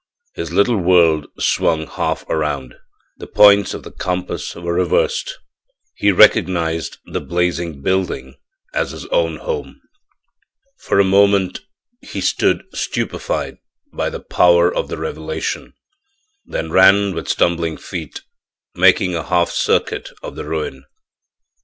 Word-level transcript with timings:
His 0.33 0.51
little 0.51 0.77
world 0.77 1.27
swung 1.37 1.85
half 1.85 2.27
around; 2.27 2.73
the 3.17 3.27
points 3.27 3.75
of 3.75 3.83
the 3.83 3.91
compass 3.91 4.55
were 4.55 4.73
reversed. 4.73 5.37
He 5.93 6.11
recognized 6.11 6.97
the 7.05 7.21
blazing 7.21 7.83
building 7.83 8.33
as 8.73 8.89
his 8.89 9.05
own 9.09 9.35
home! 9.35 9.79
For 10.79 10.99
a 10.99 11.03
moment 11.03 11.61
he 12.01 12.19
stood 12.19 12.63
stupefied 12.73 13.59
by 13.93 14.09
the 14.09 14.19
power 14.23 14.73
of 14.73 14.87
the 14.87 14.97
revelation, 14.97 15.73
then 16.47 16.71
ran 16.71 17.13
with 17.13 17.27
stumbling 17.29 17.77
feet, 17.77 18.21
making 18.73 19.13
a 19.13 19.21
half 19.25 19.51
circuit 19.51 20.09
of 20.23 20.33
the 20.35 20.45
ruin. 20.45 20.83